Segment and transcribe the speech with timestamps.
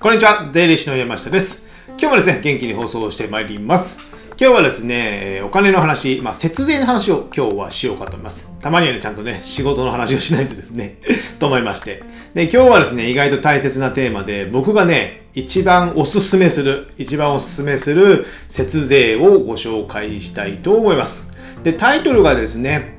[0.00, 1.66] こんにちは、税理士の山下です。
[1.88, 4.00] 今日もですね、元気に放送してまいります。
[4.40, 8.56] 今日はですね、お金の話、まあ、節税の話を今日はしようかと思います。
[8.60, 10.98] たまにはね、ちゃんとね、仕事の話をしないとですね、
[11.40, 12.04] と思いまして。
[12.32, 21.34] で、今日はですね、意外と大切なテーマで、僕がね、一番おすすめする、一番おすすめする節税をご紹介したいと思います。
[21.64, 22.97] で、タイトルがですね、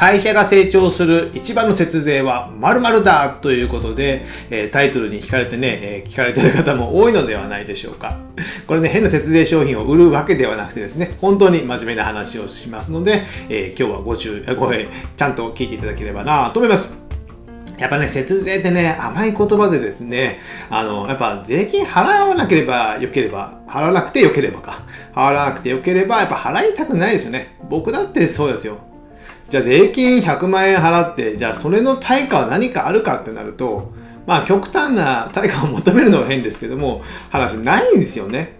[0.00, 8.16] 会社が成長する一番の節税は〇〇だということで、え、タイトルに聞かれてね、え、聞かれてる方も多いのではないでしょうか。
[8.66, 16.96] これね、変な節税商品を売るわけではなくてですね、本当に真面目な話をしますので、え、今日はご注意、ご、えちゃんと聞いていただければなと思います。
[17.76, 20.38] やっぱね、節税ってね、甘い言葉でですね、
[20.70, 24.80] あの、やっぱ税金払わなければよければ、払わなくてよければか。
[25.14, 27.54] 払わなくてよければ、やっぱ払いたくないですよね。
[27.68, 28.78] 僕だってそうですよ。
[29.50, 33.92] じゃあ税金100万円払って、じゃあそれの対価は何かあるかってなると、
[34.24, 38.54] まあ極端な対価を求めるのは変ですけども、話ないんですよね。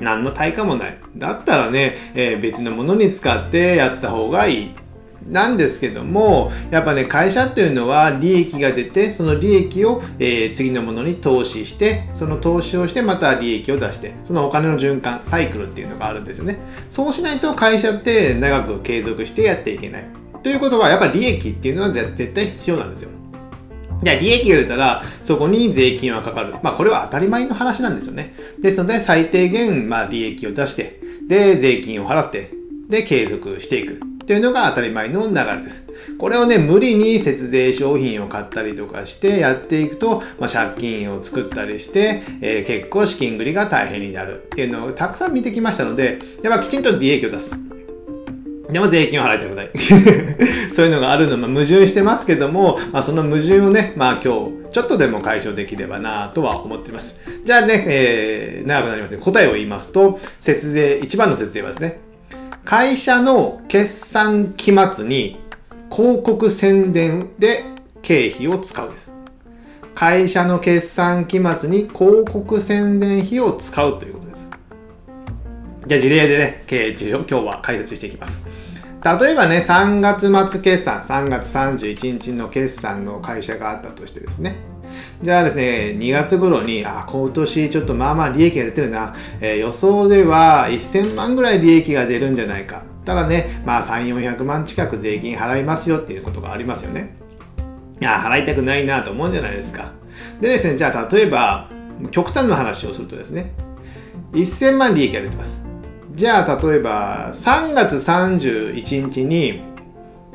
[0.00, 0.98] 何の対価もない。
[1.16, 4.74] だったらね、えー、別のものに使ってやった方がいい。
[5.26, 16.58] なんですけども、やっぱね、会社っていうのは利益が出て、その利益を、えー、次のものに投資して、その投資をしてまた利益を出して、そのお金の循環、サイクルっていうのがあるんですよね。
[16.88, 20.04] そうしないと会社って長く継続してやっていけない。
[20.42, 23.10] ということは、やっぱ利益っていうのは絶対必要なんですよ。
[24.02, 26.54] じゃあ利益が出たら、そこに税金はかかる。
[26.62, 28.34] まあこれは当たり前の話なんですよね。
[28.62, 32.50] ですので、最低限、まあ利益を出して、で、税金を払って、
[32.88, 34.07] で、継続していく。
[34.28, 35.88] というのが当たり前の流れです。
[36.18, 47.54] これをね、無理に節税商品を買ったりとかしてやっていくと、まあ、借金を作ったりして、えー、結構資金繰りが大変になるっていうのをたくさん見てきましたので、やっぱきちんと利益を出す。
[48.70, 49.70] でも税金を払いたくない。
[50.72, 57.22] そういうのがあるのも矛盾してますけども、まあ、その矛盾をね、まあ今日、ちょっとでも解消できればなとは思っています。
[57.46, 59.20] じゃあね、えー、長くなりますね。
[59.22, 62.00] 答えを言いますと、節税、一番の節税はですね、
[62.68, 65.40] 会社の決算期末に
[65.90, 67.64] 広告宣伝で
[68.02, 69.10] 経費を使うです。
[69.94, 74.50] 会社の決算期末に広告宣伝費を使うということです。
[75.86, 78.50] じゃあ事例でね、経営事を今日は解説していきます。
[79.02, 84.56] 例えばね、3月末決算、3月31日の決算の会社があったとしてですね、
[85.20, 92.84] じゃあですね、2月頃に、あ、今年ちょっとまあまあ利益が出てるな、えー、予想では1000万ぐらい利益が出るんじゃないか。
[93.04, 97.16] たらね、まあ3、400万近く税金払いますよっていうことがありますよね。
[98.00, 99.90] いや、払いたくないなと思うんじゃないですか。
[100.40, 101.68] でですね、じゃあ例えば、
[102.12, 103.52] 極端な話をするとですね、
[104.32, 105.66] 1000万利益が出てます。
[106.14, 109.62] じゃあ例えば、3月31日に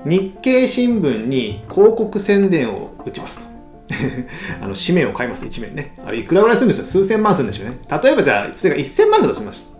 [0.04, 3.53] 日経新聞に広告宣伝を打ちますと。
[4.62, 5.96] あの紙面を買います、1面ね。
[6.06, 7.78] あれ、いくらぐらいするんですよ数千万するんでしょうね。
[8.04, 9.74] 例えばじゃあ、それが1000万だとしました。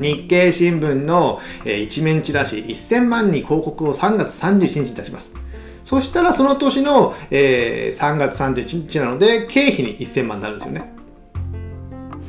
[0.00, 5.34] 日経新聞の、え一面チラシ1000万に広告を3月31日に出します。
[5.84, 10.92] そしたらその年の、えー、3月31日なので、経費に1000万になるんですよね。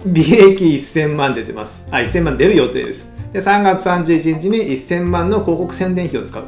[0.06, 1.88] 利益1000万出てます。
[1.92, 3.12] あ、1000万出る予定です。
[3.34, 6.44] で、3月31日に1000万の広告宣伝費を使う。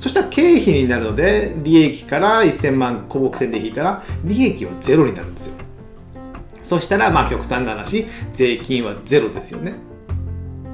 [0.00, 5.54] そしたら経費になるので、利益から1000万広告線で引いたら、利益はゼロになるんですよ。
[6.62, 9.74] そしたら、まあ極端な話、税金はゼロですよね。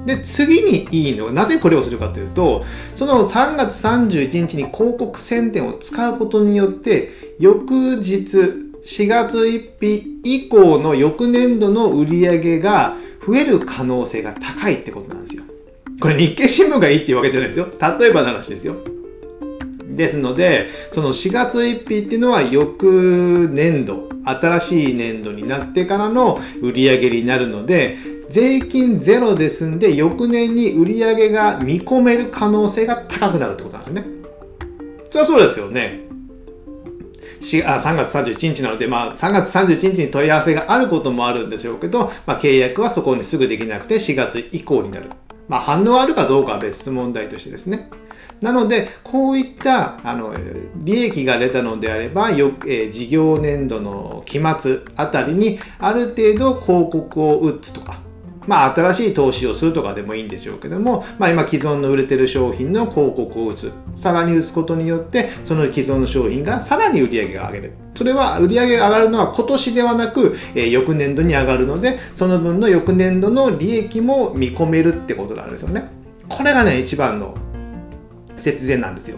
[0.05, 2.63] で、次にいいのが、なぜこれをするかというと、
[2.95, 8.37] その3月31日に広告宣伝を使うことによって、翌日、
[8.85, 12.95] 4月1日以降の翌年度の売り上げが
[13.25, 15.43] 増える可能性が高いってことなんですよ。
[15.99, 17.67] これ日経新聞がいいっていうわけじゃないですよ。
[17.99, 18.77] 例えばの話ですよ。
[19.97, 27.97] ですので、その4月1日っていうのは翌年度、新しい年度になってからの売り上げになるので、
[28.29, 34.05] 税金ゼロですんで、翌年に売り上げが見込める可能性が高くなるってことなんですね。
[35.09, 36.07] それはそうですよね。
[37.65, 45.09] あ3月31日なので、まあ、3月31日に問い合わせがあることもあるんでしょうけど、まあ、契約はそこにすぐできなくて4月以降になる。
[45.47, 47.89] まあ、反応あるかどうかは別問題としてですね。
[48.41, 50.33] なので、こういったあの
[50.75, 57.99] 利益が出たのであれば、よえ、事業年度の期末あたりにある程度広告を打つとか、
[58.47, 63.71] まあ、新しい投資をするとかでもいいんでしょうけども、まあ、今既存の売れてる商品の広告を打つ。
[63.95, 67.73] さらに打つことによって、その既存の商品がさらに売り上げが上げる。
[67.93, 75.89] それは売り上げが上がるのは今年ではなく、えー、翌年度に上がるので、その分の翌年度の利益も見込めるってことなんですよね。
[76.29, 77.35] これがね、一番の
[78.35, 79.17] 節税なんですよ。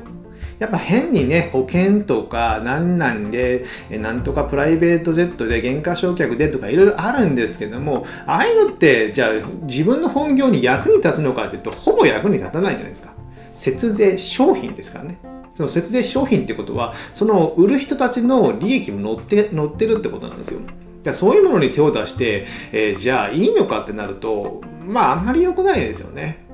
[0.60, 9.30] やっぱ変にね、保険とか、なんなんで、なんとかプライベートジェットで減価償却でとかいろいろあるんですけども、ああいうのって、じゃあ
[9.64, 13.14] 自分の本業に役に立つのかっていうと、ほぼ役に立たないじゃないですか。
[13.54, 15.18] 節税商品ですからね。
[15.54, 20.60] その節税商品ってことは、その売る人たちの利益も乗って乗ってるってことなんですよ。
[21.04, 26.49] だそういうものに手を出して、えー、じゃあいいのかってなると、まああんまり良くないですよね。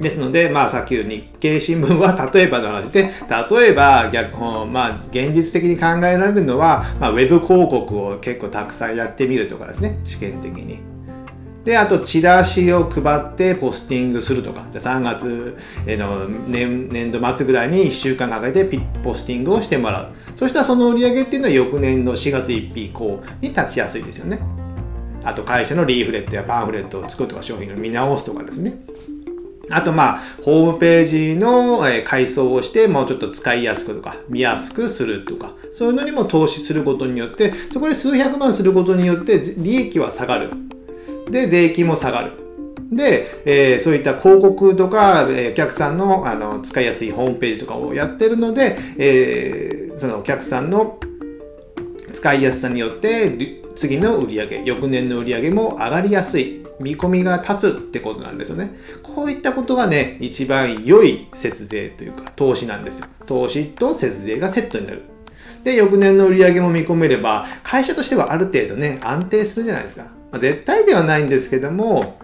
[0.00, 3.10] ですので、まあ、さっきの日経新聞は 例えばの話で、
[3.50, 10.78] 例えば逆、まあ、現実的に考えられるのは、まあ、ウェブ広告を結構たくさんやってみるとかですね、試験的に。
[11.64, 15.56] で、あと、チラシを配ってポスティングするとか、じゃ3月
[15.86, 18.64] の年年度末ぐらいに1週間かけて
[19.02, 20.08] ポスティングをしてもらう。
[20.34, 24.40] そしたらその売り上げっていうのは翌年の4月1日以降に立ちやすいですよね。
[25.24, 28.78] あと、会社のリーフレットやパンフレットを作るとか、商品を見直すとかですね。
[29.70, 40.50] あとまあ、ホームページの改装をして、もうちょっと使いやすくとか、見やすくするとか、そういうのにも投資することによって、そこで数百万することによって利益は下がる。
[41.30, 42.32] で、税金も下がる。
[42.90, 50.98] で、えー、そういった広告とか、えー、お客さんのあの使いやすいホームページとかをやってるので、えー、そのお客さんの
[52.14, 56.66] 使いやすさによって次の売り上げ、翌年の売り上げも上がりやすい。
[56.80, 58.76] 見込みが立つってことなんですよね。
[59.02, 63.06] こういったことがね、一番良い節税というか投資なんですよ。
[63.26, 65.02] 投資と節税がセットになる。
[65.62, 70.04] で、翌年の売り上げも見込めれば、会社としてはある程度ね、安定するじゃないですか。
[70.32, 72.18] まあ、絶対ではないんですけども、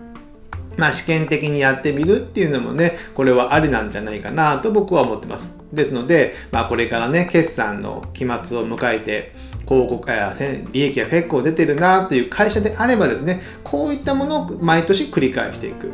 [0.77, 5.57] まあ試験的にやってみるっていうのもね、これはありなんじゃないかなと僕は思ってます。
[5.73, 9.33] ですので、まあこれからね、決算の期末を迎えて、
[9.67, 10.33] 広告や
[10.73, 15.91] 利益が結構出てるなという会社であればですね、こういったものを毎年繰り返していく。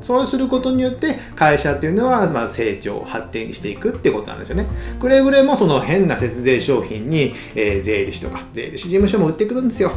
[0.00, 4.66] そうすることによって会社っていうのはま成長、発展していくってことなんですよね。
[4.98, 9.92] くれぐれもその変な節税商品に、えー、税理士とか、税理士事務所も売ってくるんですよ。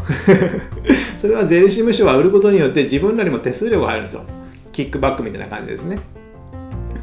[1.17, 4.23] それは税理士事務所は売ることによって自分らにも手数料が入るんですよ。
[4.73, 5.99] キックバックみたいな感じですね。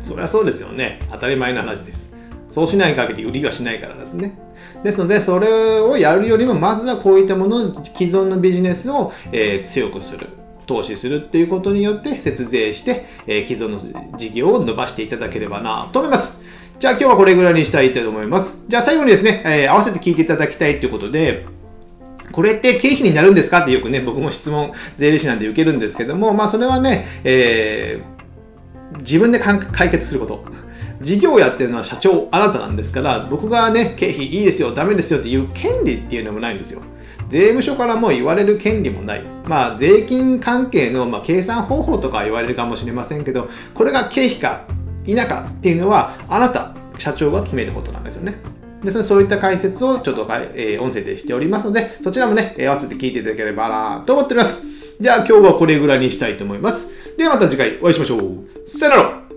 [0.01, 1.01] そりゃそうですよね。
[1.11, 2.10] 当たり前の話です。
[2.51, 4.37] そうしない限り売りはしないからですね。
[4.85, 10.27] ですので、それをやるよりも、まずはこういったもの、既存のビジネスを、えー、強くする。
[10.67, 13.79] 投資するっていうことによって節税して、えー、既存の
[14.17, 16.41] 事業を伸ばしていただければなと思います。
[16.79, 18.65] じゃあ今日はこれぐらいにしたいと思います。
[18.69, 21.47] じゃあ最後にですね、えー、合わせて聞いていただきたいということで、
[22.31, 23.63] これって経費になるんですか？
[23.63, 30.45] ってよくね、僕も質問、税理士なんで受けるんですけども、まあそれはね、えー、自分で解決すること。
[31.01, 36.83] 事業やってるのは社長あなたなんですから僕がね経費いいですよダメですよっていう権利っていうのもないんですよ
[37.31, 39.23] 税務署からも言われる権利もない。
[39.47, 44.67] まあ、税金関係の、ま、計算方法とか言われるかもしれませんけど、これが経費か
[45.07, 48.43] 否かっていうのは、あなた、社長が決めることなんですよね。
[48.83, 54.67] ですので、そういった解説をちょっと、えー、音声でしておりますので、そちらもね、合わせて聞いていただければなと思っております。
[55.01, 57.17] じゃあ今日はこれぐらいにしたいと思います。
[57.17, 58.69] ではまた次回お会いしましょう。
[58.69, 59.30] さよなら